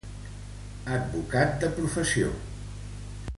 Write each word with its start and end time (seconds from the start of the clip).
Advocat 0.95 1.53
de 1.65 1.69
professió. 1.81 2.33